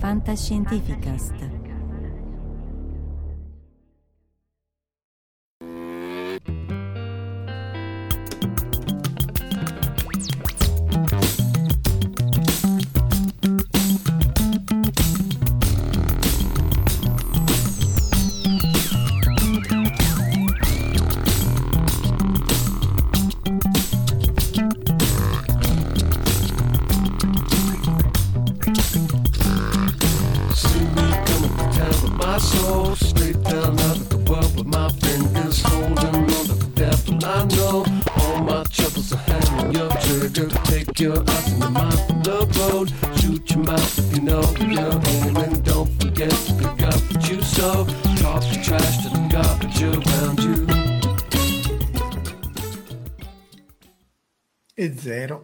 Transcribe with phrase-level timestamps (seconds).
[0.00, 1.57] Fantascientificast.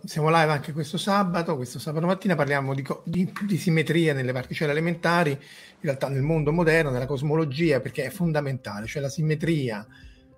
[0.04, 1.56] Siamo live anche questo sabato.
[1.56, 5.38] Questo sabato mattina parliamo di, di, di simmetria nelle particelle elementari, in
[5.80, 8.86] realtà nel mondo moderno, nella cosmologia, perché è fondamentale.
[8.86, 9.86] Cioè la simmetria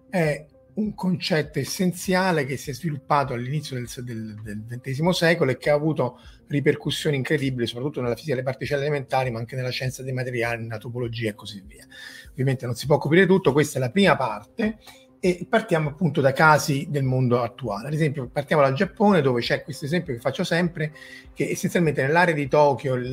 [0.09, 5.71] è un concetto essenziale che si è sviluppato all'inizio del, del XX secolo e che
[5.71, 10.13] ha avuto ripercussioni incredibili, soprattutto nella fisica delle particelle elementari, ma anche nella scienza dei
[10.13, 11.85] materiali, nella topologia e così via.
[12.31, 14.79] Ovviamente non si può coprire tutto, questa è la prima parte
[15.21, 17.89] e partiamo appunto da casi del mondo attuale.
[17.89, 20.93] Ad esempio, partiamo dal Giappone, dove c'è questo esempio che faccio sempre,
[21.35, 23.05] che essenzialmente nell'area di Tokyo, il,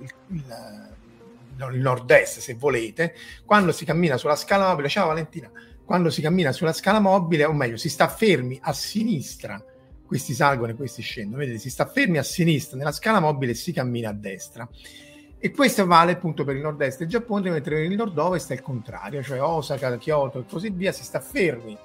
[0.00, 0.36] il,
[1.70, 3.14] il, nord-est, se volete,
[3.44, 5.50] quando si cammina sulla scala mobile, ciao Valentina,
[5.84, 9.62] quando si cammina sulla scala mobile, o meglio, si sta fermi a sinistra,
[10.06, 13.54] questi salgono e questi scendono, vedete, si sta fermi a sinistra nella scala mobile e
[13.54, 14.68] si cammina a destra.
[15.44, 18.62] E questo vale appunto per il nord-est del Giappone, mentre per il nord-ovest è il
[18.62, 21.76] contrario, cioè Osaka, Kyoto e così via, si sta fermi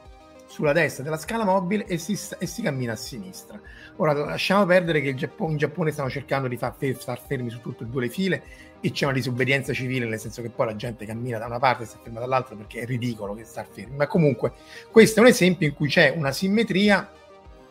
[0.46, 3.60] sulla destra della scala mobile e si, e si cammina a sinistra.
[3.96, 7.84] Ora lasciamo perdere che Giappone, in Giappone stanno cercando di far star fermi su tutte
[7.84, 8.44] e due le file
[8.80, 11.82] e c'è una disobbedienza civile, nel senso che poi la gente cammina da una parte
[11.82, 13.96] e sta ferma dall'altra perché è ridicolo che star fermi.
[13.96, 14.52] Ma comunque
[14.92, 17.10] questo è un esempio in cui c'è una simmetria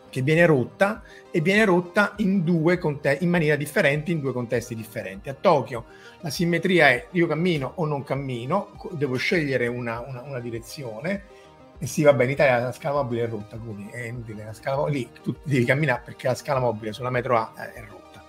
[0.09, 4.75] che viene rotta e viene rotta in due conte- in maniera differente, in due contesti
[4.75, 5.29] differenti.
[5.29, 5.85] A Tokyo
[6.21, 11.35] la simmetria è io cammino o non cammino, devo scegliere una, una- una direzione.
[11.79, 14.45] E sì, vabbè, in Italia la scala mobile è rotta, quindi è inutile.
[14.45, 17.73] La scala mo- lì tu devi camminare perché la scala mobile sulla metro A eh,
[17.73, 18.23] è rotta.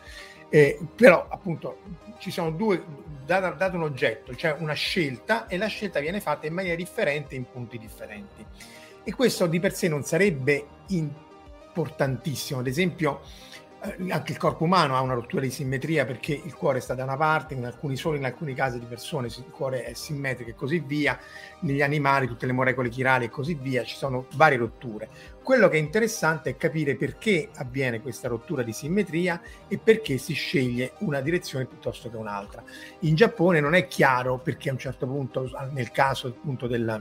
[0.50, 1.78] Eh, però, appunto,
[2.18, 2.84] ci sono due,
[3.24, 7.34] dato, dato un oggetto, cioè una scelta, e la scelta viene fatta in maniera differente
[7.34, 8.44] in punti differenti.
[9.04, 10.66] E questo di per sé non sarebbe
[11.78, 12.60] importantissimo.
[12.60, 13.20] Ad esempio,
[13.80, 17.04] eh, anche il corpo umano ha una rottura di simmetria perché il cuore sta da
[17.04, 20.54] una parte, in alcuni, solo in alcuni casi di persone il cuore è simmetrico e
[20.54, 21.16] così via,
[21.60, 25.08] negli animali tutte le molecole chirali e così via, ci sono varie rotture.
[25.42, 30.34] Quello che è interessante è capire perché avviene questa rottura di simmetria e perché si
[30.34, 32.62] sceglie una direzione piuttosto che un'altra.
[33.00, 37.00] In Giappone non è chiaro perché a un certo punto, nel caso appunto della,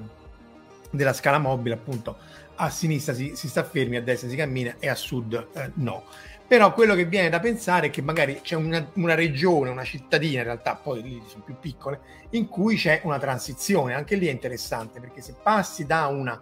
[0.91, 2.17] della scala mobile, appunto
[2.57, 6.03] a sinistra si, si sta fermi, a destra si cammina e a sud eh, no.
[6.47, 10.39] Però quello che viene da pensare è che magari c'è una, una regione, una cittadina,
[10.39, 11.99] in realtà poi lì sono più piccole,
[12.31, 13.93] in cui c'è una transizione.
[13.93, 16.41] Anche lì è interessante perché se passi da una,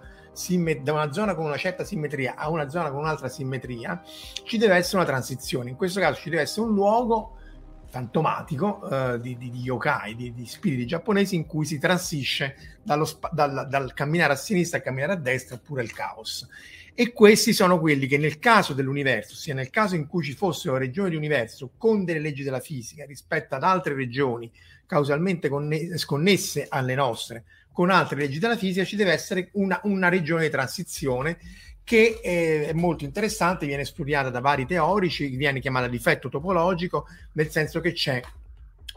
[0.82, 4.04] da una zona con una certa simmetria a una zona con un'altra simmetria,
[4.44, 5.72] ci deve essere una transizione.
[5.72, 7.38] In questo caso ci deve essere un luogo
[7.96, 12.58] fantomatico eh, di, di, di yokai, di, di spiriti giapponesi in cui si transisce
[13.06, 16.46] spa- dal, dal camminare a sinistra a camminare a destra oppure il caos.
[16.94, 20.76] E questi sono quelli che nel caso dell'universo, ossia nel caso in cui ci fossero
[20.76, 24.52] regioni di universo con delle leggi della fisica rispetto ad altre regioni
[24.86, 30.10] causalmente conne- sconnesse alle nostre, con altre leggi della fisica, ci deve essere una, una
[30.10, 31.38] regione di transizione
[31.86, 37.80] che è molto interessante, viene studiata da vari teorici, viene chiamata difetto topologico, nel senso
[37.80, 38.20] che c'è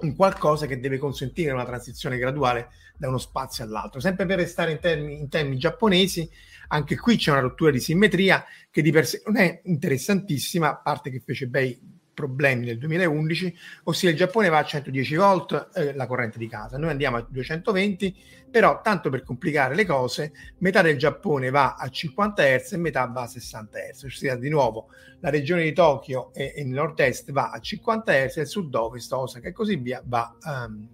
[0.01, 4.01] un qualcosa che deve consentire una transizione graduale da uno spazio all'altro.
[4.01, 6.29] Sempre per restare in termini, in termini giapponesi,
[6.69, 10.77] anche qui c'è una rottura di simmetria che di per sé non è interessantissima, a
[10.77, 15.95] parte che fece bei problemi nel 2011, ossia il Giappone va a 110 volt eh,
[15.95, 18.13] la corrente di casa, noi andiamo a 220,
[18.51, 23.07] però tanto per complicare le cose, metà del Giappone va a 50 Hz e metà
[23.07, 24.89] va a 60 Hz, ossia di nuovo
[25.21, 29.13] la regione di Tokyo e, e il nord-est va a 50 Hz e il sud-ovest,
[29.13, 30.89] Osaka e così via va um,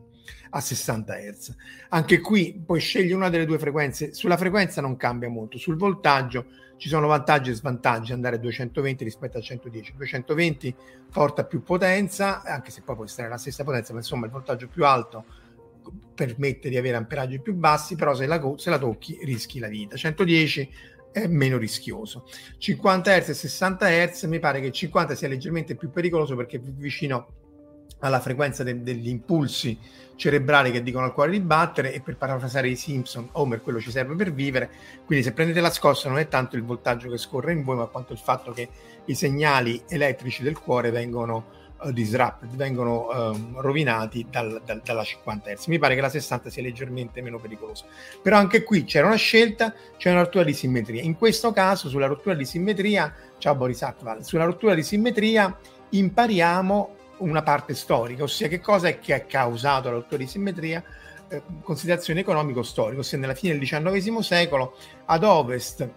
[0.51, 1.55] a 60 Hz.
[1.89, 6.47] Anche qui puoi scegliere una delle due frequenze, sulla frequenza non cambia molto, sul voltaggio
[6.77, 9.95] ci sono vantaggi e svantaggi andare a 220 rispetto a 110.
[9.97, 10.75] 220
[11.13, 14.69] porta più potenza, anche se poi può essere la stessa potenza, ma insomma il voltaggio
[14.69, 15.25] più alto
[16.15, 19.97] permette di avere amperaggi più bassi, però se la, se la tocchi rischi la vita.
[19.97, 20.71] 110
[21.13, 22.27] è meno rischioso.
[22.59, 26.61] 50 Hz e 60 Hz mi pare che 50 sia leggermente più pericoloso perché è
[26.61, 27.43] più vicino
[28.01, 29.79] alla frequenza de- degli impulsi
[30.17, 33.91] cerebrali che dicono al cuore di battere e per parafrasare i Simpson, Homer quello ci
[33.91, 34.71] serve per vivere,
[35.05, 37.87] quindi se prendete la scossa non è tanto il voltaggio che scorre in voi ma
[37.87, 38.69] quanto il fatto che
[39.07, 41.47] i segnali elettrici del cuore vengono
[41.83, 45.67] uh, disrupted, vengono um, rovinati dal, dal, dalla 50 Hz.
[45.67, 47.85] Mi pare che la 60 sia leggermente meno pericolosa,
[48.23, 51.03] però anche qui c'era una scelta, c'è una rottura di simmetria.
[51.03, 55.57] In questo caso sulla rottura di simmetria, ciao Boris Atval, sulla rottura di simmetria
[55.91, 60.83] impariamo una parte storica, ossia che cosa è che ha causato la rottura di simmetria,
[61.29, 64.77] eh, considerazione economico-storica, ossia nella fine del XIX secolo
[65.07, 65.89] ad ovest,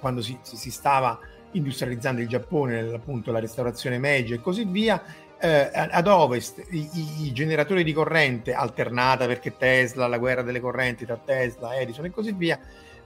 [0.00, 1.18] quando si, si stava
[1.52, 5.02] industrializzando il Giappone, appunto la restaurazione Meiji e così via,
[5.40, 6.88] eh, ad ovest i,
[7.26, 12.10] i, generatori di corrente alternata perché Tesla, la guerra delle correnti tra Tesla, Edison e
[12.10, 12.58] così via,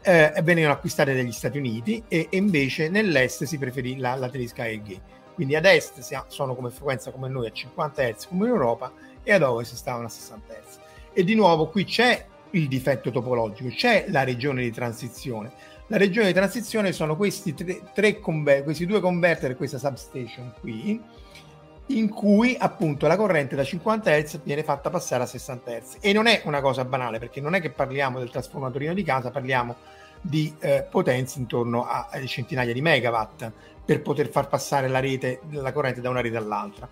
[0.02, 4.66] eh, venivano acquistate dagli Stati Uniti e, e invece nell'est si preferì la, la tedesca
[4.66, 5.00] EG
[5.34, 8.92] quindi ad est sono come frequenza come noi a 50 Hz come in Europa
[9.22, 10.78] e ad ovest stavano a 60 Hz.
[11.12, 15.52] E di nuovo qui c'è il difetto topologico, c'è la regione di transizione.
[15.88, 21.00] La regione di transizione sono questi, tre, tre conver- questi due converter, questa substation qui,
[21.86, 25.96] in cui appunto la corrente da 50 Hz viene fatta passare a 60 Hz.
[26.00, 29.30] E non è una cosa banale, perché non è che parliamo del trasformatorino di casa,
[29.30, 29.76] parliamo
[30.22, 33.52] di eh, potenze intorno a, centinaia di megawatt
[33.84, 36.88] per poter far passare la rete, la corrente da una rete all'altra.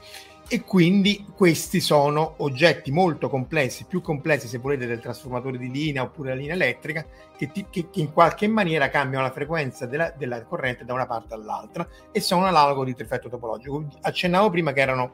[0.52, 6.02] E quindi questi sono oggetti molto complessi, più complessi se volete del trasformatore di linea
[6.02, 7.06] oppure la linea elettrica,
[7.36, 11.06] che, ti, che, che in qualche maniera cambiano la frequenza della, della, corrente da una
[11.06, 13.86] parte all'altra e sono un analogo di effetto topologico.
[14.00, 15.12] Accennavo prima che erano,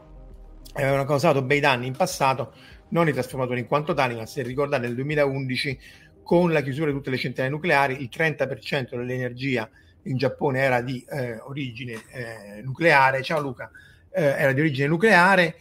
[0.73, 2.55] avevano causato bei danni in passato,
[2.89, 5.79] non i trasformatori in quanto tali, ma se ricordate nel 2011
[6.27, 9.71] con la chiusura di tutte le centrali nucleari il 30% dell'energia
[10.03, 13.71] in Giappone era di eh, origine eh, nucleare, ciao Luca,
[14.11, 15.55] eh, era di origine nucleare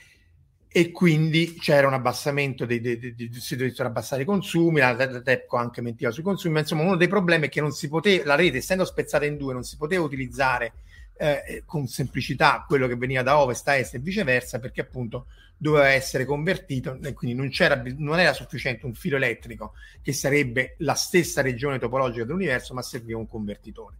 [0.67, 5.55] e quindi c'era un abbassamento, dei, dei, dei, si dovessero abbassare i consumi, la, TEPCO
[5.55, 8.35] anche mentiva sui consumi, ma insomma uno dei problemi è che non si poteva, la
[8.35, 10.73] rete essendo spezzata in due non si poteva utilizzare
[11.15, 15.27] eh, con semplicità quello che veniva da ovest a est e viceversa perché appunto
[15.57, 20.75] doveva essere convertito e quindi non, c'era, non era sufficiente un filo elettrico che sarebbe
[20.79, 23.97] la stessa regione topologica dell'universo ma serviva un convertitore.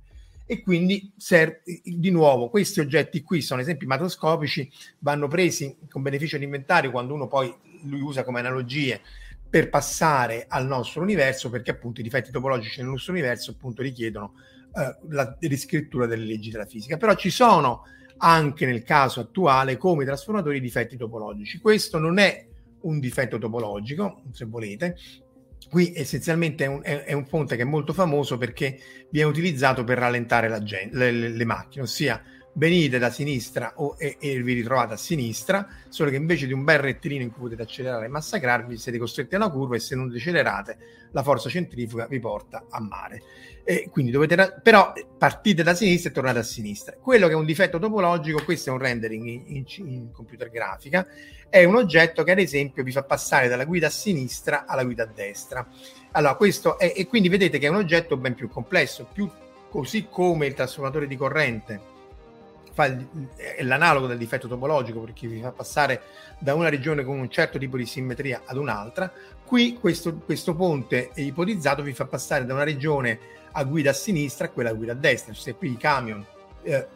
[0.48, 6.38] E quindi serve, di nuovo questi oggetti qui sono esempi macroscopici vanno presi con beneficio
[6.38, 7.52] di inventario quando uno poi
[7.84, 9.02] li usa come analogie
[9.50, 14.34] per passare al nostro universo perché appunto i difetti topologici nel nostro universo appunto richiedono
[14.76, 16.98] eh, la riscrittura delle leggi della fisica.
[16.98, 17.86] Però ci sono
[18.18, 21.60] anche nel caso attuale come trasformatori difetti topologici.
[21.60, 22.46] Questo non è
[22.82, 24.98] un difetto topologico se volete.
[25.70, 28.80] Qui essenzialmente è un, è, è un, ponte che è molto famoso perché
[29.10, 30.60] viene utilizzato per rallentare la
[30.92, 32.22] le, le, macchine, ossia
[32.58, 36.64] venite da sinistra o, e, e, vi ritrovate a sinistra, solo che invece di un
[36.64, 39.96] bel rettilineo in cui potete accelerare e massacrarvi, siete costretti a una curva e se
[39.96, 40.78] non decelerate
[41.12, 43.22] la forza centrifuga vi porta a mare.
[43.64, 46.96] E quindi dovete, però partite da sinistra e tornate a sinistra.
[47.00, 51.06] Quello che è un difetto topologico, questo è un rendering in, in, in computer grafica,
[51.50, 55.04] è un oggetto che ad esempio vi fa passare dalla guida a sinistra alla guida
[55.04, 55.68] a destra.
[56.12, 59.30] Allora, questo è, e quindi vedete che è un oggetto ben più complesso, più
[59.70, 61.94] così come il trasformatore di corrente
[62.76, 63.08] fa il,
[63.38, 66.02] è l'analogo del difetto topologico perché vi fa passare
[66.38, 69.12] da una regione con un certo tipo di simmetria ad un'altra.
[69.46, 73.18] Qui questo, questo ponte ipotizzato vi fa passare da una regione
[73.54, 75.34] a guida a sinistra a quella a guida a destra.
[75.34, 76.24] Se qui i camion
[76.64, 76.88] eh,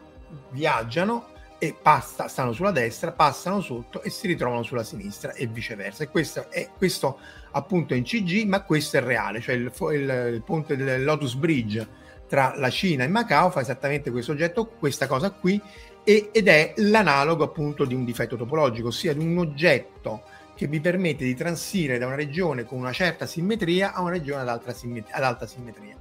[0.50, 6.04] viaggiano e passa, stanno sulla destra, passano sotto e si ritrovano sulla sinistra e viceversa.
[6.04, 7.18] E questo è questo
[7.52, 11.99] appunto in CG, ma questo è reale, cioè il, il, il ponte del Lotus Bridge
[12.30, 15.60] tra la Cina e Macao fa esattamente questo oggetto, questa cosa qui,
[16.04, 20.22] e, ed è l'analogo appunto di un difetto topologico, ossia di un oggetto
[20.54, 24.42] che vi permette di transire da una regione con una certa simmetria a una regione
[24.42, 25.16] ad, alta simmetria.
[25.16, 25.96] Ad alta simmetria.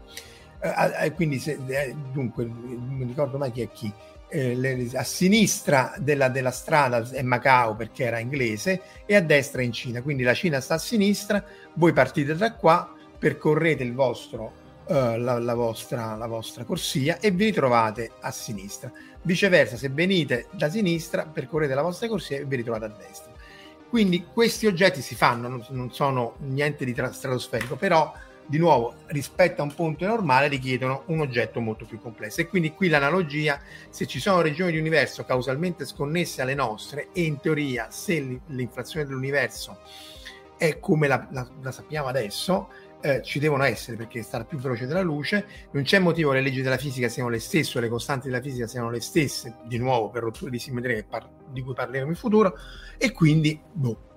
[1.01, 3.91] Eh, quindi, se, eh, dunque, non ricordo mai chi è chi
[4.29, 9.65] eh, a sinistra della, della, strada è Macao perché era inglese e a destra è
[9.65, 11.43] in Cina, quindi la Cina sta a sinistra,
[11.74, 14.58] voi partite da qua, percorrete il vostro,
[14.89, 18.91] uh, la, la, vostra, la vostra corsia e vi ritrovate a sinistra.
[19.22, 23.31] Viceversa, se venite da sinistra, percorrete la vostra corsia e vi ritrovate a destra.
[23.88, 28.13] Quindi questi oggetti si fanno, non, non sono niente di stratosferico, però
[28.50, 32.74] di nuovo rispetto a un ponte normale richiedono un oggetto molto più complesso e quindi
[32.74, 37.91] qui l'analogia se ci sono regioni di universo causalmente sconnesse alle nostre e in teoria
[37.91, 39.81] se l'inflazione dell'universo
[40.58, 42.69] è come la, la, la sappiamo adesso
[43.01, 46.44] eh, ci devono essere perché sta più veloce della luce, non c'è motivo che le
[46.44, 49.77] leggi della fisica siano le stesse o le costanti della fisica siano le stesse, di
[49.77, 52.56] nuovo per rotture di simmetria par- di cui parleremo in futuro,
[52.98, 54.08] e quindi boh,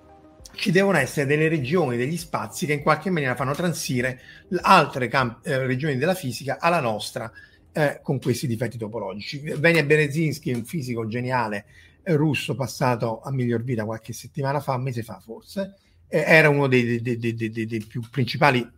[0.55, 4.19] ci devono essere delle regioni, degli spazi che in qualche maniera fanno transire
[4.61, 7.31] altre camp- eh, regioni della fisica alla nostra
[7.71, 9.39] eh, con questi difetti topologici.
[9.39, 11.65] Venia Berezinski, un fisico geniale
[12.03, 15.75] eh, russo passato a miglior vita qualche settimana fa, un mese fa forse,
[16.21, 18.69] era uno dei, dei, dei, dei, più principali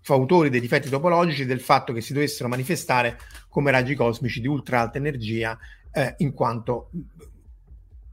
[0.00, 3.18] fautori dei difetti topologici del fatto che si dovessero manifestare
[3.50, 5.58] come raggi cosmici di ultra alta energia
[5.92, 6.90] eh, in quanto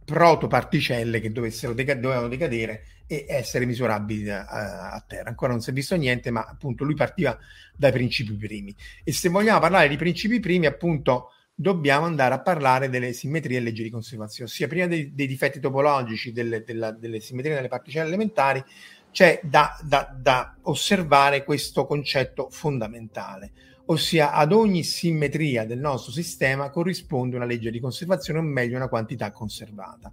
[0.03, 4.45] protoparticelle che deca- dovevano decadere e essere misurabili a,
[4.91, 5.29] a, terra.
[5.29, 7.37] Ancora non si è visto niente, ma appunto lui partiva
[7.77, 8.75] dai principi primi.
[9.05, 13.61] E se vogliamo parlare di principi primi, appunto, dobbiamo andare a parlare delle simmetrie e
[13.61, 18.07] leggi di conservazione, ossia prima dei, dei difetti topologici delle, della, delle simmetrie delle particelle
[18.07, 18.63] elementari,
[19.11, 23.51] c'è da, da, da osservare questo concetto fondamentale
[23.85, 28.87] ossia ad ogni simmetria del nostro sistema corrisponde una legge di conservazione o meglio una
[28.87, 30.11] quantità conservata.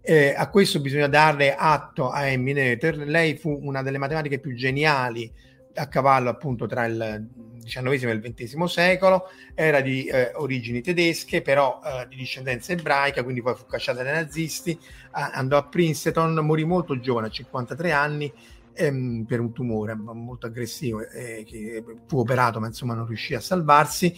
[0.00, 2.96] Eh, a questo bisogna dare atto a Emmy Noether.
[2.98, 5.30] Lei fu una delle matematiche più geniali
[5.74, 7.28] a cavallo appunto tra il
[7.64, 13.22] XIX e il XX secolo, era di eh, origini tedesche, però eh, di discendenza ebraica,
[13.22, 14.78] quindi poi fu cacciata dai nazisti,
[15.12, 18.32] andò a Princeton, morì molto giovane, a 53 anni,
[18.74, 23.40] ehm, per un tumore molto aggressivo, eh, che fu operato ma insomma non riuscì a
[23.40, 24.14] salvarsi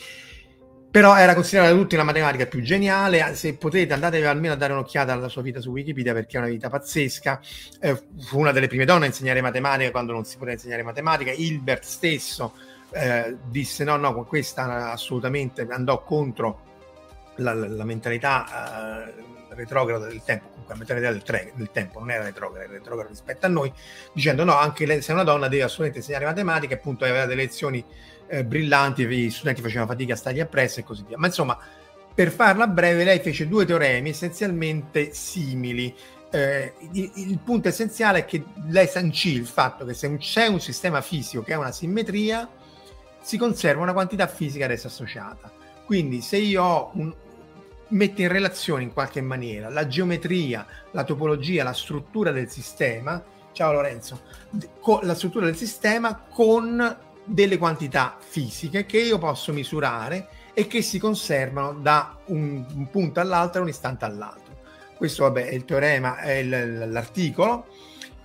[0.94, 3.34] però era considerata da tutti la matematica più geniale.
[3.34, 6.48] Se potete, andate almeno a dare un'occhiata alla sua vita su Wikipedia perché è una
[6.48, 7.40] vita pazzesca.
[7.80, 11.32] Eh, fu una delle prime donne a insegnare matematica quando non si poteva insegnare matematica.
[11.32, 12.54] Hilbert stesso
[12.92, 16.73] eh, disse: No, no, questa assolutamente andò contro
[17.36, 19.14] la, la, mentalità eh,
[19.54, 20.48] retrograda del tempo.
[20.48, 23.72] Comunque, la mentalità del, tre, del, tempo non era retrograda, era retrograda rispetto a noi,
[24.12, 26.74] dicendo: No, anche lei, se è una donna, deve assolutamente insegnare matematica.
[26.74, 27.84] Appunto, aveva delle lezioni
[28.26, 31.18] eh, brillanti, gli studenti facevano fatica a stargli appresso e così via.
[31.18, 31.58] Ma insomma,
[32.14, 35.94] per farla breve, lei fece due teoremi essenzialmente simili.
[36.30, 40.46] Eh, il, il, punto essenziale è che lei sancì il fatto che se un, c'è
[40.46, 42.48] un sistema fisico che ha una simmetria,
[43.20, 45.52] si conserva una quantità fisica ad essa associata.
[45.84, 47.14] Quindi se io ho un,
[47.88, 53.22] metto in relazione in qualche maniera la geometria, la topologia, la struttura del sistema,
[53.52, 54.20] ciao Lorenzo,
[55.02, 60.98] la struttura del sistema con delle quantità fisiche che io posso misurare e che si
[60.98, 64.54] conservano da un, un punto all'altro, un istante all'altro.
[64.96, 67.66] Questo vabbè, è il teorema, è il, l'articolo,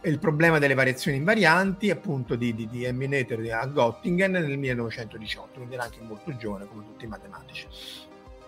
[0.01, 5.49] è il problema delle variazioni invarianti appunto di, di, di Eminator a Göttingen nel 1918,
[5.55, 7.67] quindi era anche molto giovane come tutti i matematici.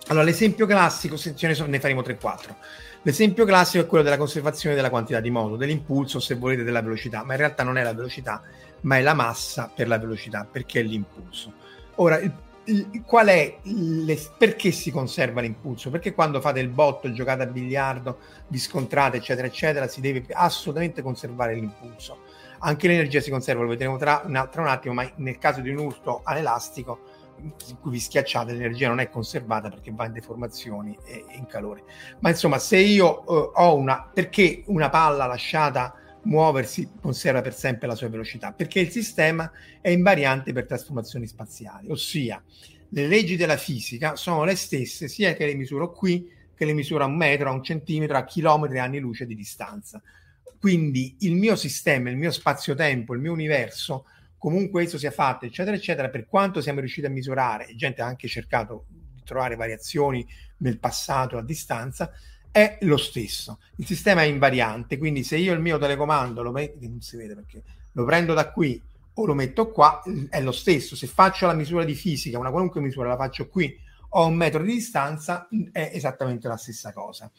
[0.07, 2.55] Allora, l'esempio classico, se ne faremo 3-4.
[3.03, 7.23] L'esempio classico è quello della conservazione della quantità di moto, dell'impulso, se volete, della velocità,
[7.23, 8.43] ma in realtà non è la velocità,
[8.81, 11.53] ma è la massa per la velocità, perché è l'impulso.
[11.95, 12.31] Ora, il,
[12.65, 15.89] il, qual è le, perché si conserva l'impulso?
[15.89, 21.01] Perché quando fate il botto, giocate a biliardo, vi scontrate, eccetera, eccetera, si deve assolutamente
[21.01, 22.19] conservare l'impulso.
[22.59, 25.79] Anche l'energia si conserva, lo vedremo tra, tra un attimo, ma nel caso di un
[25.79, 26.99] urto all'elastico,
[27.41, 31.83] in cui vi schiacciate, l'energia non è conservata perché va in deformazioni e in calore.
[32.19, 37.87] Ma insomma, se io eh, ho una, perché una palla lasciata muoversi conserva per sempre
[37.87, 42.41] la sua velocità, perché il sistema è invariante per trasformazioni spaziali, ossia
[42.93, 47.03] le leggi della fisica sono le stesse sia che le misuro qui, che le misuro
[47.03, 50.01] a un metro, a un centimetro, a chilometri, anni luce di distanza.
[50.59, 54.05] Quindi il mio sistema, il mio spazio-tempo, il mio universo,
[54.41, 58.07] comunque esso sia fatto, eccetera, eccetera, per quanto siamo riusciti a misurare, e gente ha
[58.07, 62.11] anche cercato di trovare variazioni nel passato a distanza,
[62.49, 63.59] è lo stesso.
[63.75, 66.73] Il sistema è invariante, quindi se io il mio telecomando lo vede
[67.35, 68.81] perché lo prendo da qui
[69.13, 70.95] o lo metto qua, è lo stesso.
[70.95, 73.77] Se faccio la misura di fisica, una qualunque misura la faccio qui
[74.09, 77.31] o a un metro di distanza, è esattamente la stessa cosa.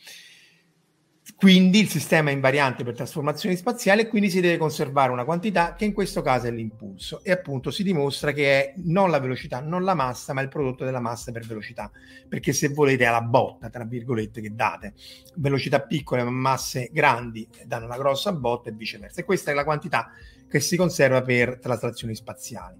[1.36, 5.74] Quindi il sistema è invariante per trasformazioni spaziali e quindi si deve conservare una quantità
[5.74, 9.60] che in questo caso è l'impulso e appunto si dimostra che è non la velocità,
[9.60, 11.90] non la massa, ma il prodotto della massa per velocità,
[12.28, 14.94] perché se volete è la botta, tra virgolette, che date.
[15.36, 19.20] Velocità piccole ma masse grandi danno una grossa botta e viceversa.
[19.20, 20.10] E questa è la quantità
[20.48, 22.76] che si conserva per traslazioni spaziali.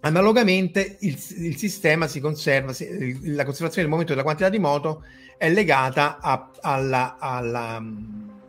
[0.00, 5.04] Analogamente il, il sistema si conserva, la conservazione del momento della quantità di moto
[5.40, 7.82] è legata a, alla, alla,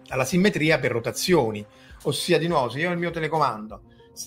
[0.10, 1.66] alla, simmetria per rotazioni,
[2.04, 3.84] ossia di nuovo se io ho il mio telecomando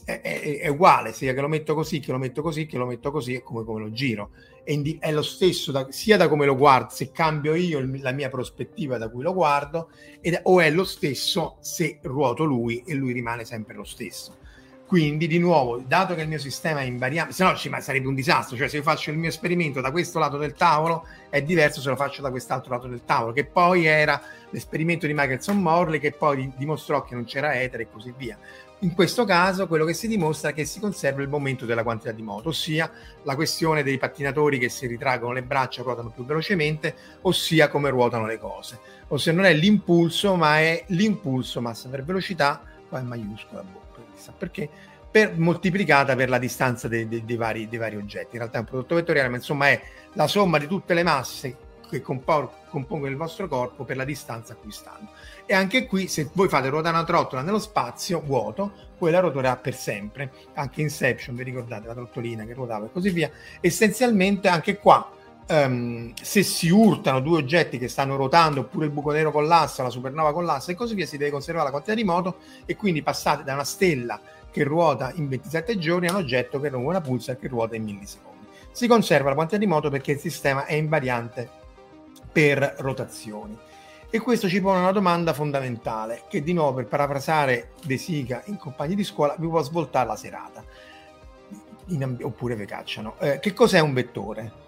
[0.06, 2.87] è, è, è, uguale sia che lo metto così, che lo metto così, che lo
[2.87, 4.30] metto così, è come, come lo giro.
[4.64, 8.12] È, è lo stesso da, sia da come lo guardo, se cambio io il, la
[8.12, 9.90] mia prospettiva da cui lo guardo,
[10.23, 14.38] ed, o è lo stesso se ruoto lui e lui rimane sempre lo stesso.
[14.87, 18.14] Quindi, di nuovo, dato che il mio sistema è invariante, se no ci, sarebbe un
[18.14, 18.57] disastro.
[18.57, 21.88] Cioè, se io faccio il mio esperimento da questo lato del tavolo, è diverso se
[21.88, 26.12] lo faccio da quest'altro lato del tavolo, che poi era l'esperimento di Michelson Morley, che
[26.12, 28.38] poi dimostrò che non c'era etere e così via.
[28.81, 32.12] In questo caso, quello che si dimostra è che si conserva il momento della quantità
[32.12, 32.91] di moto, ossia
[33.23, 38.26] la questione dei pattinatori che si ritraggono le braccia, ruotano più velocemente, ossia come ruotano
[38.26, 38.79] le cose.
[39.09, 43.84] Ossia, non è l'impulso, ma è l'impulso massa per velocità, qua è maiuscola, boh
[44.14, 44.68] chissà perché,
[45.11, 48.30] per, moltiplicata per la distanza dei, dei, dei, vari, dei, vari, oggetti.
[48.33, 49.80] In realtà è un prodotto vettoriale, ma insomma è
[50.14, 51.56] la somma di tutte le masse
[51.88, 55.11] che compor- compongono il vostro corpo per la distanza a cui stanno.
[55.47, 59.56] E anche qui, se voi fate ruotare una trottola nello spazio vuoto, poi la rotorerà
[59.56, 60.33] per sempre.
[60.54, 63.30] Anche Inception, vi ricordate la trottolina che ruotava e così via.
[63.61, 65.09] Essenzialmente anche qua
[65.49, 69.91] um, se si urtano due oggetti che stanno ruotando oppure il buco nero collassa, la
[69.91, 73.45] supernova collassa e così via, si deve conservare la quantità di moto e quindi passate
[73.45, 74.21] da una stella
[74.51, 77.85] che ruota in 27 giorni a un oggetto che ruota una pulsar che ruota in
[77.85, 78.47] millisecondi.
[78.71, 81.49] Si conserva la quantità di moto perché il sistema è invariante
[82.31, 83.57] per rotazioni.
[84.11, 88.57] E questo ci pone una domanda fondamentale che di nuovo per parafrasare De Sica in
[88.59, 90.65] compagni di scuola vi può svoltare la serata
[91.87, 93.17] in, oppure vi cacciano.
[93.19, 94.63] Eh, che cos'è un vettore?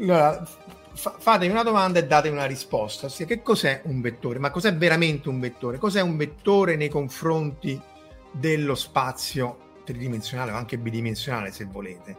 [0.00, 0.44] Allora,
[0.92, 3.06] fa- fatemi una domanda e date una risposta.
[3.06, 4.38] Ossia, che cos'è un vettore?
[4.38, 5.78] Ma cos'è veramente un vettore?
[5.78, 7.80] Cos'è un vettore nei confronti
[8.30, 12.16] dello spazio tridimensionale o anche bidimensionale, se volete?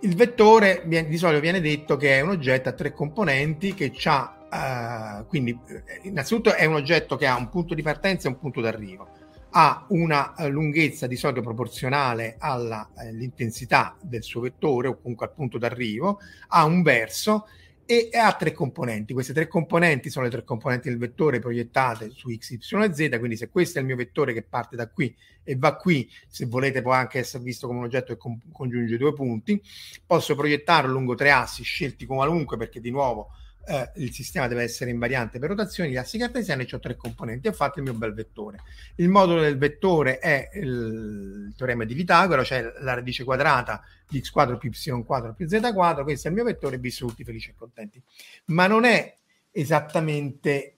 [0.00, 5.18] Il vettore di solito viene detto che è un oggetto a tre componenti che ha,
[5.20, 8.38] uh, quindi eh, innanzitutto è un oggetto che ha un punto di partenza e un
[8.38, 9.17] punto d'arrivo
[9.50, 15.32] ha una eh, lunghezza di solito proporzionale all'intensità eh, del suo vettore o comunque al
[15.32, 17.46] punto d'arrivo, ha un verso
[17.90, 19.14] e ha tre componenti.
[19.14, 23.18] Queste tre componenti sono le tre componenti del vettore proiettate su x, y e z,
[23.18, 26.44] quindi se questo è il mio vettore che parte da qui e va qui, se
[26.44, 29.58] volete può anche essere visto come un oggetto che congiunge due punti,
[30.04, 33.30] posso proiettarlo lungo tre assi scelti qualunque perché di nuovo
[33.68, 37.48] eh, il sistema deve essere invariante per rotazioni, gli assi cartesiani e ho tre componenti,
[37.48, 38.60] ho fatto il mio bel vettore.
[38.96, 44.20] Il modulo del vettore è il, il teorema di Pitagora, cioè la radice quadrata di
[44.20, 47.24] x quadro più y quadro più z quadro, questo è il mio vettore, vi tutti
[47.24, 48.02] felici e contenti.
[48.46, 49.16] Ma non è
[49.50, 50.74] esattamente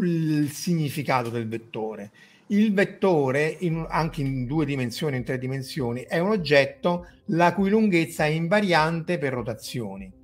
[0.00, 2.10] il significato del vettore.
[2.48, 7.70] Il vettore, in, anche in due dimensioni, in tre dimensioni, è un oggetto la cui
[7.70, 10.17] lunghezza è invariante per rotazioni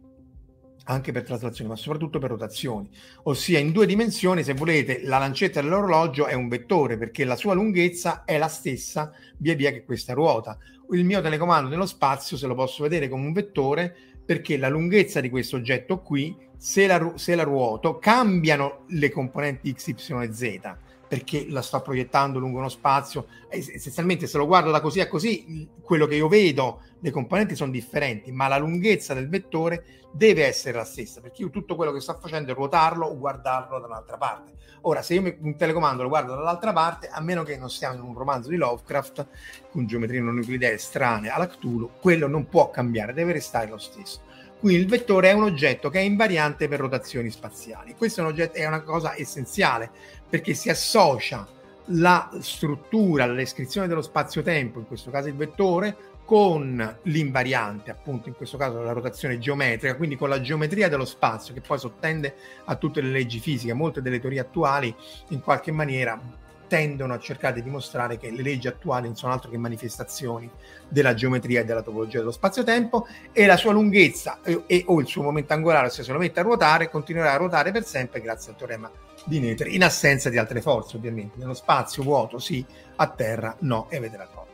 [0.84, 2.88] anche per traslazioni, ma soprattutto per rotazioni.
[3.24, 7.54] Ossia, in due dimensioni, se volete, la lancetta dell'orologio è un vettore perché la sua
[7.54, 10.58] lunghezza è la stessa via via che questa ruota.
[10.90, 13.94] Il mio telecomando nello spazio, se lo posso vedere come un vettore,
[14.24, 19.72] perché la lunghezza di questo oggetto qui, se la, se la ruoto, cambiano le componenti
[19.72, 20.60] x, y e z
[21.06, 23.26] perché la sto proiettando lungo uno spazio.
[23.48, 27.70] Essenzialmente, se lo guardo da così a così, quello che io vedo, le componenti sono
[27.70, 32.00] differenti, ma la lunghezza del vettore deve essere la stessa, perché io tutto quello che
[32.00, 34.52] sto facendo è ruotarlo o guardarlo da un'altra parte.
[34.82, 38.02] Ora, se io un telecomando lo guardo dall'altra parte, a meno che non stiamo in
[38.02, 39.26] un romanzo di Lovecraft
[39.70, 44.20] con geometrie non euclidee strane alla Cthulhu, quello non può cambiare, deve restare lo stesso.
[44.60, 47.94] Quindi il vettore è un oggetto che è invariante per rotazioni spaziali.
[47.94, 49.90] Questo è, un oggetto, è una cosa essenziale
[50.34, 51.46] perché si associa
[51.90, 58.34] la struttura, la descrizione dello spazio-tempo, in questo caso il vettore, con l'invariante, appunto in
[58.34, 62.74] questo caso la rotazione geometrica, quindi con la geometria dello spazio che poi sottende a
[62.74, 63.74] tutte le leggi fisiche.
[63.74, 64.92] Molte delle teorie attuali
[65.28, 66.20] in qualche maniera
[66.66, 70.50] tendono a cercare di dimostrare che le leggi attuali non sono altro che manifestazioni
[70.88, 75.06] della geometria e della topologia dello spazio-tempo e la sua lunghezza e, e o il
[75.06, 78.50] suo momento angolare, se se lo mette a ruotare, continuerà a ruotare per sempre grazie
[78.50, 78.90] al teorema
[79.24, 81.38] di Noether, in assenza di altre forze ovviamente.
[81.38, 82.64] Nello spazio vuoto sì,
[82.96, 84.44] a terra no, e avete trottola.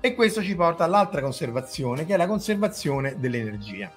[0.00, 3.90] E questo ci porta all'altra conservazione, che è la conservazione dell'energia.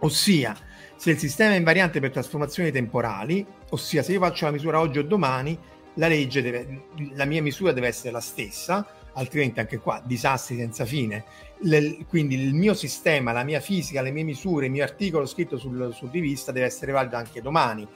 [0.00, 0.54] Ossia,
[0.96, 4.98] se il sistema è invariante per trasformazioni temporali, ossia se io faccio la misura oggi
[4.98, 5.58] o domani,
[5.94, 6.84] la legge deve,
[7.14, 11.24] la mia misura deve essere la stessa, altrimenti anche qua disastri senza fine.
[11.60, 15.58] Le, quindi il mio sistema, la mia fisica, le mie misure, il mio articolo scritto
[15.58, 17.86] sul, sul rivista deve essere valido anche domani.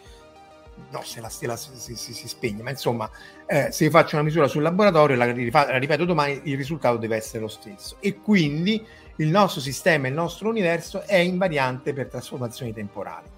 [0.90, 3.10] No, se la stella si, si, si, spegne, ma insomma,
[3.46, 7.16] eh, se io faccio una misura sul laboratorio, la, la ripeto domani, il risultato deve
[7.16, 7.96] essere lo stesso.
[8.00, 8.84] E quindi
[9.16, 13.34] il nostro sistema, il nostro universo è invariante per trasformazioni temporali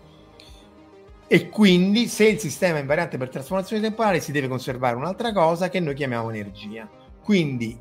[1.31, 5.69] e quindi se il sistema è invariante per trasformazione temporale si deve conservare un'altra cosa
[5.69, 6.89] che noi chiamiamo energia.
[7.23, 7.79] Quindi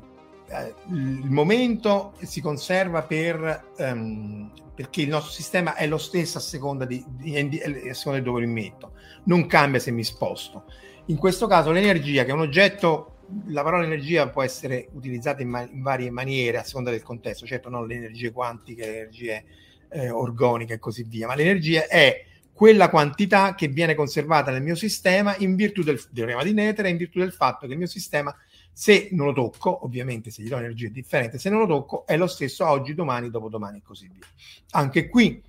[0.48, 6.42] eh, il momento si conserva per, um, perché il nostro sistema è lo stesso a
[6.42, 8.92] seconda di, di, di, a seconda di dove lo metto,
[9.24, 10.64] non cambia se mi sposto.
[11.06, 15.48] In questo caso l'energia, che è un oggetto la parola energia può essere utilizzata in,
[15.48, 19.44] ma- in, varie maniere a seconda del contesto, certo non le energie quantiche, le energie
[19.90, 24.74] eh, organiche e così via, ma l'energia è quella quantità che viene conservata nel mio
[24.74, 28.34] sistema in virtù del teorema di Netere, in virtù del fatto che il mio sistema,
[28.72, 32.06] se non lo tocco, ovviamente se gli do energia è differente, se non lo tocco
[32.06, 34.26] è lo stesso oggi, domani, dopodomani e così via.
[34.70, 35.40] Anche qui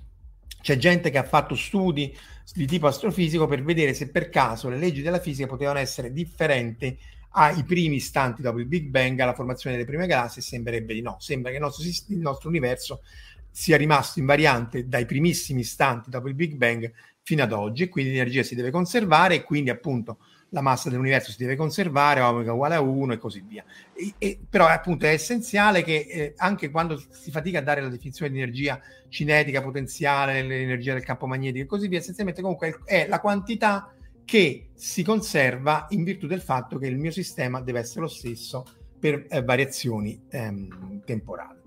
[0.62, 2.16] c'è gente che ha fatto studi
[2.54, 6.98] di tipo astrofisico per vedere se per caso le leggi della fisica potevano essere differenti
[7.32, 11.18] ai primi istanti dopo il Big Bang, alla formazione delle prime galassie, sembrerebbe di no.
[11.20, 13.02] Sembra che il nostro, il nostro universo
[13.52, 16.92] sia rimasto invariante dai primissimi istanti dopo il Big Bang
[17.22, 20.18] fino ad oggi, e quindi l'energia si deve conservare e quindi appunto
[20.50, 23.64] la massa dell'universo si deve conservare, omega uguale a 1 e così via.
[23.94, 27.90] E, e, però appunto è essenziale che eh, anche quando si fatica a dare la
[27.90, 33.08] definizione di energia cinetica, potenziale, l'energia del campo magnetico e così via, essenzialmente comunque è
[33.08, 33.94] la quantità
[34.26, 38.64] che si conserva in virtù del fatto che il mio sistema deve essere lo stesso
[39.00, 41.59] per eh, variazioni ehm, temporali.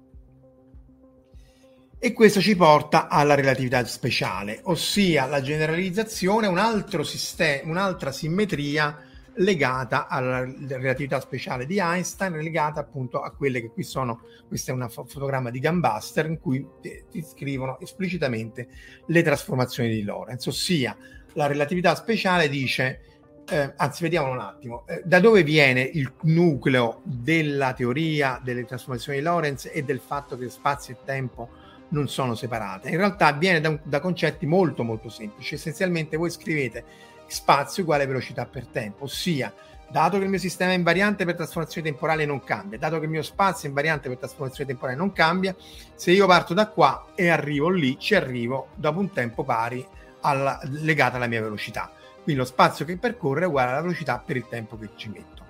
[2.05, 8.99] E questo ci porta alla relatività speciale, ossia la generalizzazione, un altro sistema, un'altra simmetria
[9.35, 14.75] legata alla relatività speciale di Einstein, legata appunto a quelle che qui sono, questo è
[14.75, 18.67] un fotogramma di Gambaster in cui ti scrivono esplicitamente
[19.07, 20.97] le trasformazioni di Lorentz, ossia
[21.35, 23.01] la relatività speciale dice,
[23.49, 29.19] eh, anzi vediamolo un attimo, eh, da dove viene il nucleo della teoria delle trasformazioni
[29.19, 31.62] di Lorentz e del fatto che spazio e tempo
[31.93, 32.91] non sono separate.
[32.91, 35.55] In realtà viene da, da concetti molto molto semplici.
[35.55, 36.85] Essenzialmente voi scrivete
[37.27, 39.53] spazio uguale velocità per tempo, ossia
[39.91, 43.11] dato che il mio sistema è invariante per trasformazione temporale non cambia, dato che il
[43.11, 45.55] mio spazio è invariante per trasformazione temporale non cambia,
[45.95, 49.87] se io parto da qua e arrivo lì, ci arrivo dopo un tempo pari
[50.23, 51.93] alla, legato alla mia velocità.
[52.23, 55.45] Quindi lo spazio che percorre è uguale alla velocità per il tempo che ci metto.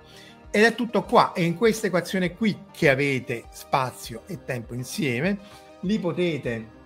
[0.51, 5.37] Ed è tutto qua, e in questa equazione qui che avete spazio e tempo insieme,
[5.83, 6.81] lì potete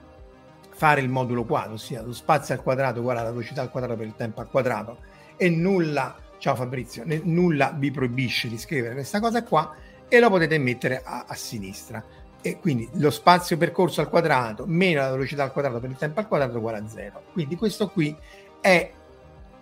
[0.69, 4.05] fare il modulo quadro, ossia lo spazio al quadrato uguale alla velocità al quadrato per
[4.05, 4.99] il tempo al quadrato
[5.35, 9.73] e nulla, ciao Fabrizio, ne, nulla vi proibisce di scrivere questa cosa qua
[10.07, 12.03] e lo potete mettere a, a sinistra.
[12.39, 16.19] E quindi lo spazio percorso al quadrato meno la velocità al quadrato per il tempo
[16.19, 17.23] al quadrato uguale a zero.
[17.33, 18.15] Quindi questo qui
[18.61, 18.91] è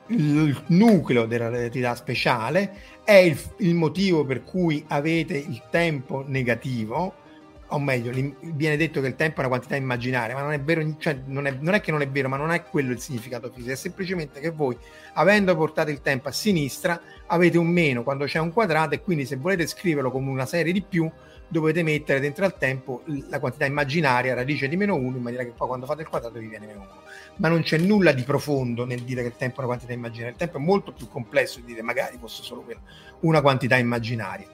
[0.07, 7.23] il nucleo della relatività speciale, è il, il motivo per cui avete il tempo negativo,
[7.69, 10.95] o meglio, viene detto che il tempo è una quantità immaginaria, ma non è vero,
[10.99, 13.49] cioè non, è, non è che non è vero, ma non è quello il significato
[13.51, 14.77] fisico, è semplicemente che voi,
[15.13, 19.25] avendo portato il tempo a sinistra, avete un meno quando c'è un quadrato e quindi
[19.25, 21.09] se volete scriverlo come una serie di più,
[21.47, 25.53] dovete mettere dentro al tempo la quantità immaginaria, radice di meno 1, in maniera che
[25.55, 26.89] poi quando fate il quadrato vi viene meno 1.
[27.37, 30.31] Ma non c'è nulla di profondo nel dire che il tempo è una quantità immaginaria,
[30.31, 32.81] il tempo è molto più complesso di dire magari fosse solo quella,
[33.21, 34.47] una quantità immaginaria.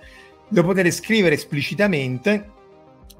[0.49, 2.59] Lo potete scrivere esplicitamente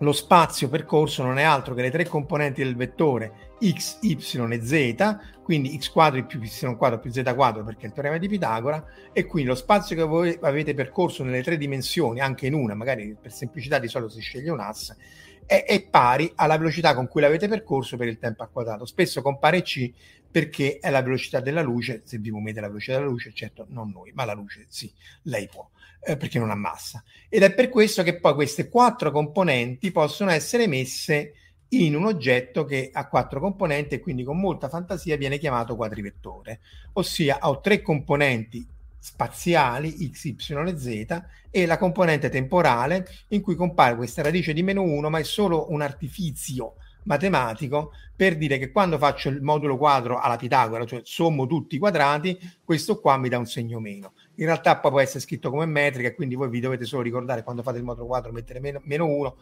[0.01, 4.17] lo spazio percorso non è altro che le tre componenti del vettore x, y
[4.51, 8.17] e z, quindi x quadro più y quadro più z quadro perché è il teorema
[8.17, 8.83] di Pitagora,
[9.13, 13.15] e quindi lo spazio che voi avete percorso nelle tre dimensioni, anche in una, magari
[13.19, 14.97] per semplicità di solito si sceglie un asse,
[15.45, 18.85] è, è pari alla velocità con cui l'avete percorso per il tempo al quadrato.
[18.85, 19.91] Spesso compare c
[20.31, 23.91] perché è la velocità della luce, se vi muovete la velocità della luce, certo non
[23.91, 24.91] noi, ma la luce sì,
[25.23, 25.69] lei può
[26.03, 27.03] eh, perché non ha massa.
[27.29, 31.33] Ed è per questo che poi queste quattro componenti possono essere messe
[31.69, 36.59] in un oggetto che ha quattro componenti e quindi con molta fantasia viene chiamato quadrivettore,
[36.93, 38.67] ossia ho tre componenti
[39.03, 40.35] spaziali x, y
[40.67, 45.17] e z e la componente temporale in cui compare questa radice di meno 1 ma
[45.17, 50.85] è solo un artifizio matematico per dire che quando faccio il modulo quadro alla Pitagora,
[50.85, 54.91] cioè sommo tutti i quadrati, questo qua mi dà un segno meno in realtà poi
[54.91, 58.07] può essere scritto come metrica quindi voi vi dovete solo ricordare quando fate il modulo
[58.07, 59.37] quadro mettere meno, meno 1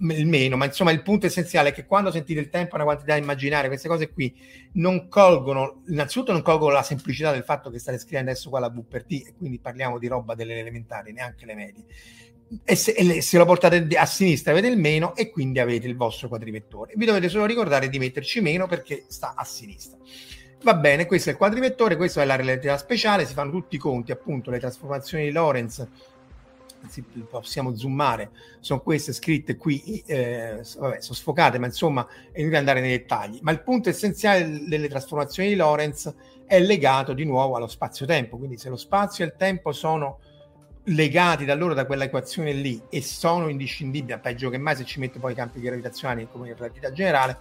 [0.00, 3.16] il meno, ma insomma il punto essenziale è che quando sentite il tempo una quantità
[3.16, 4.32] immaginaria, queste cose qui
[4.74, 8.70] non colgono, innanzitutto non colgono la semplicità del fatto che state scrivendo adesso qua la
[8.70, 11.84] V per T e quindi parliamo di roba delle elementari, neanche le medie.
[12.64, 16.28] E se, se, lo portate a sinistra avete il meno e quindi avete il vostro
[16.28, 16.94] quadrivettore.
[16.96, 19.98] Vi dovete solo ricordare di metterci meno perché sta a sinistra.
[20.62, 23.78] Va bene, questo è il quadrivettore, questa è la relatività speciale, si fanno tutti i
[23.78, 25.86] conti, appunto, le trasformazioni di Lorentz,
[27.28, 28.30] possiamo zoomare,
[28.60, 33.38] sono queste scritte qui, eh, vabbè, sono sfocate, ma insomma è inutile andare nei dettagli.
[33.42, 36.12] Ma il punto essenziale delle trasformazioni di Lorentz
[36.44, 40.20] è legato di nuovo allo spazio-tempo, quindi se lo spazio e il tempo sono
[40.88, 45.00] legati da loro da quella equazione lì e sono indiscindibili, peggio che mai se ci
[45.00, 47.38] metto poi i campi gravitazionali come in relatività generale,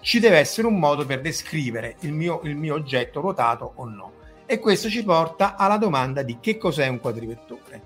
[0.00, 4.12] ci deve essere un modo per descrivere il mio, il mio oggetto ruotato o no.
[4.46, 7.82] E questo ci porta alla domanda di che cos'è un quadrivettore.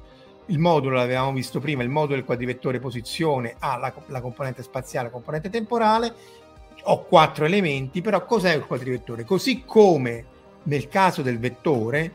[0.46, 5.07] il modulo l'avevamo visto prima, il modulo del quadrivettore posizione ha la, la componente spaziale,
[5.07, 6.14] la componente temporale,
[6.85, 9.24] ho quattro elementi, però cos'è il quadrivettore?
[9.24, 10.33] Così come
[10.64, 12.12] nel caso del vettore,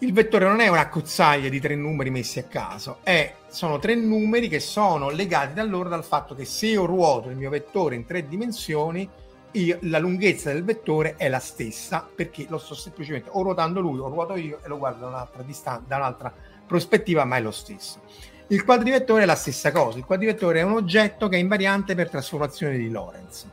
[0.00, 3.94] il vettore non è una cozzaglia di tre numeri messi a caso, è, sono tre
[3.94, 7.94] numeri che sono legati da loro dal fatto che se io ruoto il mio vettore
[7.94, 9.08] in tre dimensioni,
[9.52, 13.98] io, la lunghezza del vettore è la stessa perché lo sto semplicemente o ruotando lui
[13.98, 16.32] o ruoto io e lo guardo da un'altra, distan- da un'altra
[16.66, 18.02] prospettiva, ma è lo stesso.
[18.48, 22.10] Il quadrivettore è la stessa cosa, il quadrivettore è un oggetto che è invariante per
[22.10, 23.46] trasformazione di Lorentz,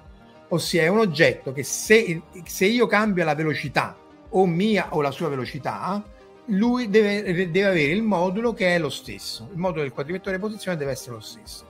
[0.50, 3.96] ossia è un oggetto che se, se io cambio la velocità
[4.30, 6.04] o mia o la sua velocità,
[6.48, 9.48] lui deve, deve, avere il modulo che è lo stesso.
[9.52, 11.68] Il modulo del quadrivettore posizione deve essere lo stesso.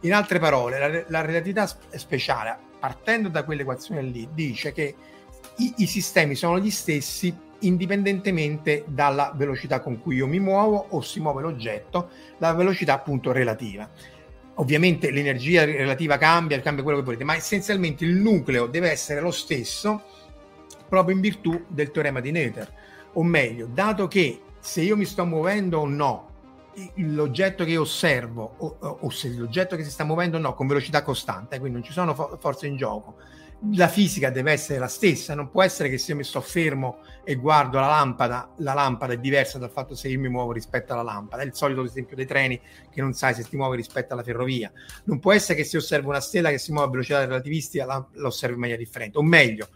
[0.00, 4.94] In altre parole, la, la relatività speciale, partendo da quell'equazione lì, dice che
[5.58, 11.00] i, i, sistemi sono gli stessi indipendentemente dalla velocità con cui io mi muovo o
[11.00, 13.88] si muove l'oggetto, la velocità appunto relativa.
[14.58, 19.30] Ovviamente l'energia relativa cambia, cambia quello che volete, ma essenzialmente il nucleo deve essere lo
[19.30, 20.02] stesso
[20.88, 22.72] proprio in virtù del teorema di Noether
[23.16, 26.34] o meglio, dato che se io mi sto muovendo o no,
[26.96, 31.02] l'oggetto che osservo o, o, se l'oggetto che si sta muovendo o no con velocità
[31.02, 33.16] costante, quindi non ci sono fo- forze in gioco,
[33.72, 36.98] la fisica deve essere la stessa, non può essere che se io mi sto fermo
[37.24, 40.92] e guardo la lampada, la lampada è diversa dal fatto se io mi muovo rispetto
[40.92, 41.42] alla lampada.
[41.42, 44.70] È il solito esempio dei treni che non sai se ti muovi rispetto alla ferrovia.
[45.04, 48.06] Non può essere che se osservo una stella che si muove a velocità relativistica la,
[48.12, 49.16] la osservo in maniera differente.
[49.16, 49.68] O meglio,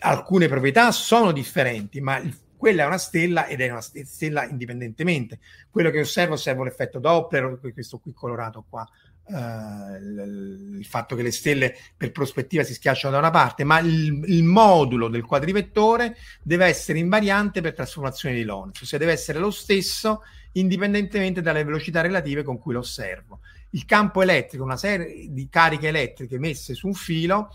[0.00, 5.38] alcune proprietà sono differenti, ma il quella è una stella ed è una stella indipendentemente.
[5.70, 8.86] Quello che osservo, osservo l'effetto Doppler, questo qui colorato qua,
[9.28, 14.22] uh, il, fatto che le stelle per prospettiva si schiacciano da una parte, ma il,
[14.26, 19.50] il, modulo del quadrivettore deve essere invariante per trasformazione di Lorentz, ossia deve essere lo
[19.50, 23.40] stesso indipendentemente dalle velocità relative con cui lo osservo.
[23.70, 27.50] Il campo elettrico, una serie di cariche elettriche messe su un filo,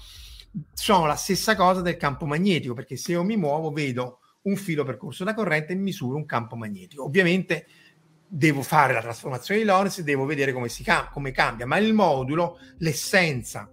[0.74, 4.84] sono la stessa cosa del campo magnetico, perché se io mi muovo vedo un filo
[4.84, 7.04] percorso da corrente e misuro un campo magnetico.
[7.04, 7.66] Ovviamente
[8.28, 11.94] devo fare la trasformazione di Lorentz, devo vedere come, si cam- come cambia, ma il
[11.94, 13.70] modulo, l'essenza,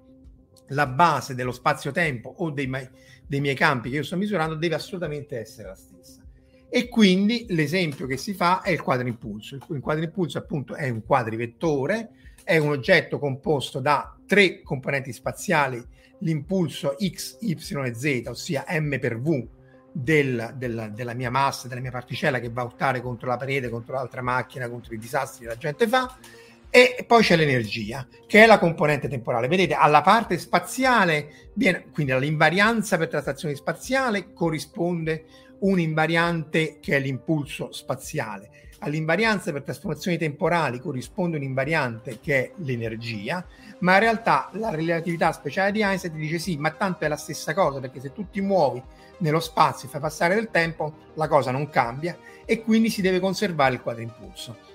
[0.68, 2.88] la base dello spazio-tempo o dei, ma-
[3.26, 6.22] dei miei campi che io sto misurando deve assolutamente essere la stessa.
[6.68, 9.56] E quindi l'esempio che si fa è il quadrimpulso.
[9.70, 12.10] Il quadrimpulso appunto è un quadrivettore,
[12.44, 15.84] è un oggetto composto da tre componenti spaziali,
[16.20, 19.48] l'impulso x, y e z, ossia m per v,
[19.92, 23.68] del, del, della mia massa, della mia particella che va a urtare contro la parete,
[23.68, 26.16] contro l'altra macchina, contro i disastri che la gente fa.
[26.72, 29.48] E poi c'è l'energia, che è la componente temporale.
[29.48, 35.24] Vedete, alla parte spaziale, viene, quindi all'invarianza per traslazione spaziale, corrisponde
[35.60, 38.68] un'invariante che è l'impulso spaziale.
[38.82, 43.44] All'invarianza per trasformazioni temporali corrisponde un'invariante che è l'energia,
[43.80, 47.16] ma in realtà la relatività speciale di Einstein ti dice sì, ma tanto è la
[47.16, 48.80] stessa cosa, perché se tu ti muovi
[49.20, 53.20] nello spazio e fai passare del tempo, la cosa non cambia e quindi si deve
[53.20, 54.68] conservare il quadrimpulso.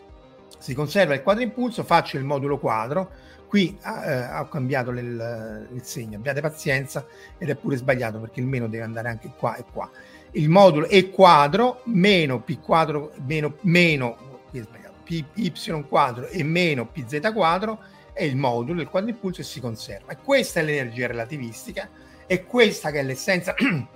[0.58, 3.12] Si conserva il quadrimpulso, faccio il modulo quadro,
[3.48, 7.06] qui eh, ho cambiato il, il, segno, abbiate pazienza
[7.38, 9.90] ed è pure sbagliato perché il meno deve andare anche qua e qua.
[10.32, 16.44] Il modulo E quadro meno P quadro meno, meno qui è sbagliato, PY quadro e
[16.44, 17.80] meno PZ quadro
[18.12, 20.14] è il modulo del quadrimpulso e si conserva.
[20.14, 21.90] E questa è l'energia relativistica
[22.26, 23.54] e questa che è l'essenza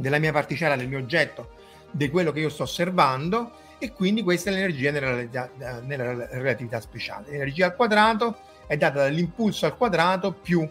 [0.00, 1.50] della mia particella, del mio oggetto,
[1.90, 6.80] di quello che io sto osservando e quindi questa è l'energia nella, relatività, nella relatività
[6.80, 7.30] speciale.
[7.30, 10.68] L'energia al quadrato è data dall'impulso al quadrato più,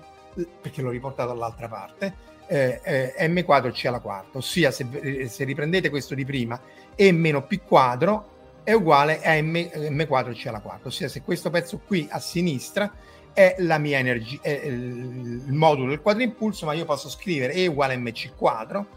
[0.61, 5.43] perché l'ho riportato dall'altra parte, eh, eh, m quadro c alla quarta, ossia se, se,
[5.43, 6.59] riprendete questo di prima,
[6.95, 11.21] e meno p quadro è uguale a m, m quadro c alla quarta, ossia se
[11.21, 12.91] questo pezzo qui a sinistra
[13.33, 18.35] è la mia energia, il modulo del quadrimpulso, ma io posso scrivere E uguale mc
[18.35, 18.87] quadro,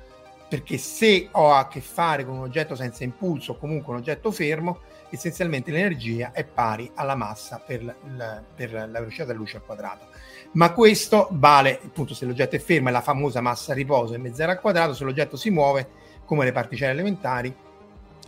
[0.52, 4.30] perché se ho a che fare con un oggetto senza impulso o comunque un oggetto
[4.30, 9.64] fermo, essenzialmente l'energia è pari alla massa per la, per la velocità della luce al
[9.64, 10.08] quadrato.
[10.52, 14.50] Ma questo vale appunto se l'oggetto è fermo, è la famosa massa a riposo m0
[14.50, 15.88] al quadrato, se l'oggetto si muove,
[16.26, 17.48] come le particelle elementari,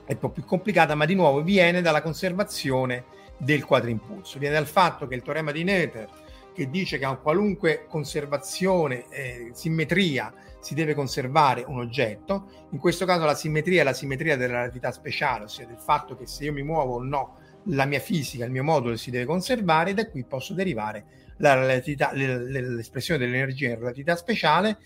[0.06, 3.04] è un po' più complicata, ma di nuovo viene dalla conservazione
[3.36, 6.08] del quadrimpulso, viene dal fatto che il teorema di Noether,
[6.54, 10.32] che dice che a qualunque conservazione, eh, simmetria,
[10.64, 14.92] si deve conservare un oggetto, in questo caso la simmetria è la simmetria della relatività
[14.92, 18.50] speciale, ossia del fatto che se io mi muovo o no, la mia fisica, il
[18.50, 21.04] mio modulo si deve conservare e da qui posso derivare
[21.36, 24.78] l'espressione dell'energia in relatività speciale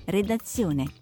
[0.04, 1.01] redazione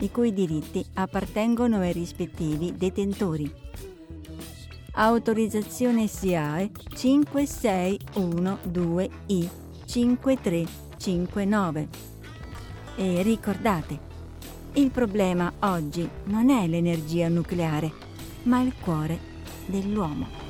[0.00, 3.66] i cui diritti appartengono ai rispettivi detentori
[4.98, 9.48] autorizzazione SIAE 5612I
[9.86, 11.88] 5359.
[12.96, 14.06] E ricordate,
[14.72, 17.92] il problema oggi non è l'energia nucleare,
[18.44, 19.18] ma il cuore
[19.66, 20.47] dell'uomo.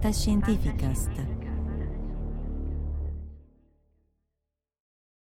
[0.00, 1.10] Fantascientificast